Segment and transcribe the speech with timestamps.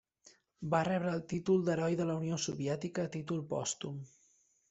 [0.73, 4.01] Va rebre el títol d'Heroi de la Unió Soviètica a títol pòstum.